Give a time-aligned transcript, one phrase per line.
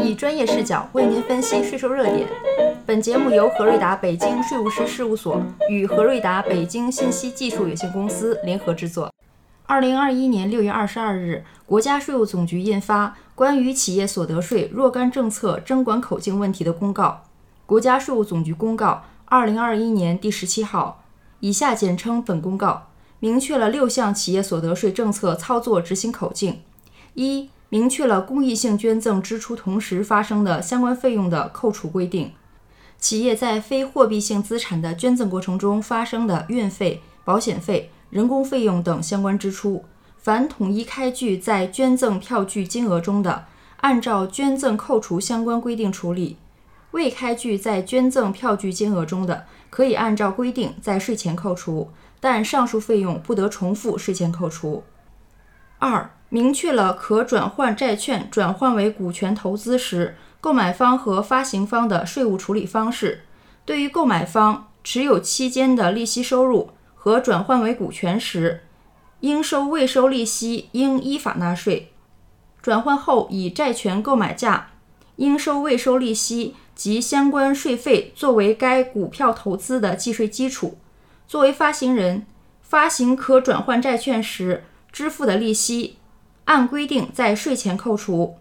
[0.00, 2.28] 以专业视角为您分析税收热点。
[2.86, 9.12] 本节目由何瑞达北京税务师事务所与何瑞达北京信息技术有限公司联合制作。
[9.66, 17.22] 二零二一年六月二十二日，国家税务总局印发《关于企业所得税若干政策征管口径问题的公告》
[17.66, 21.04] （国家税务总局公告二零二一年第十七号），
[21.40, 22.88] 以下简称本公告，
[23.18, 26.62] 明确了六项企业所得税政策操作执行口径：
[27.12, 32.32] 一、明确了公益性捐赠支出同时发生的相关费用的扣除规定。
[32.98, 39.84] 企业在非货币性资产的捐赠过程中发生的运费、保险费、人工费用等相关支出，
[40.16, 43.44] 凡统一开具在捐赠票据金额中的，
[43.76, 46.36] 按照捐赠扣除相关规定处理；
[46.90, 54.82] 未开具在捐赠票据金额中的，可以按照规定在税前扣除，但上述费用不得重复税前扣除。
[55.78, 63.22] 二、明确了可转换债券转换为股权投资时，购买方和发行方的税务处理方式。
[63.64, 68.62] 对于购买方持有期间的利息收入和转换为股权时，
[69.20, 71.88] 应收未收利息应依法纳税；
[72.62, 74.70] 转换后以债权购买价
[75.16, 80.78] 应收未收利息及相关税费作为该股票投资的计税基础。
[81.26, 82.26] 作为发行人，
[82.62, 85.96] 发行可转换债券时，支付的利息，
[86.46, 88.36] 按规定在税前扣除；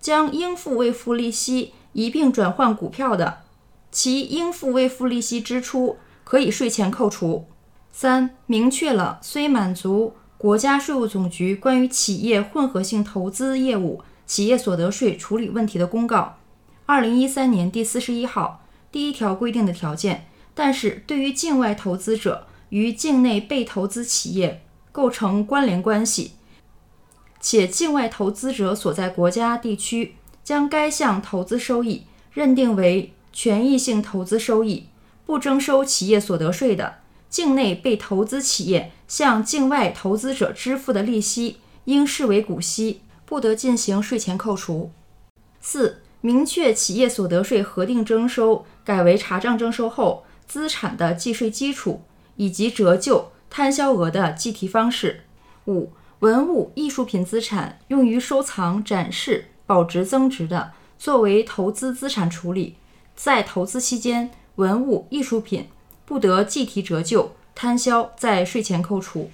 [0.00, 3.42] 将应付未付利息一并转换股票的，
[3.90, 7.46] 其应付未付利息支出可以税前扣除。
[7.92, 16.38] 三、明确了虽满足国家税务总局关于企业混合性投资业务企业所得税处理问题的公告
[16.86, 24.63] （二零一三年第四十一号）第一条规定的条件，但是对于境外投资者与境内被投资企业。
[24.94, 26.34] 构成关联关系，
[27.40, 30.14] 且境外投资者所在国家地区
[30.44, 34.86] 将该项投资收益认定为权益性投资收益，
[35.26, 44.92] 不征收企业所得税的，境内被投资企业向境外投资者支付的利息应视为股息，不得进行税前扣除。
[45.60, 52.02] 四、明确企业所得税核定征收改为查账征收后资产的计税基础
[52.36, 53.32] 以及折旧。
[53.56, 55.20] 摊销额的计提方式。
[55.68, 62.74] 五、文物艺术品资产用于收藏、展示、保值增值的，作为投资资产处理，
[63.14, 65.68] 在投资期间，文物艺术品
[66.04, 69.30] 不得计提折旧、摊销，在税前扣除。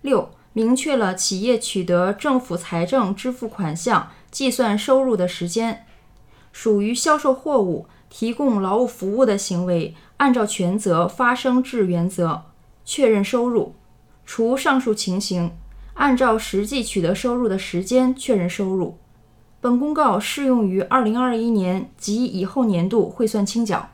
[0.00, 5.84] 六、明确了企业取得政府财政支付款项计算收入的时间。
[6.50, 12.44] 属于销售货物、提供劳务服务的行为，按照权责发生制原则。
[12.84, 13.74] 确认收入，
[14.26, 15.50] 除上述情形，
[15.94, 18.98] 按照实际取得收入的时间确认收入。
[19.60, 23.88] 本公告适用于二零二一年及以后年度汇算清缴。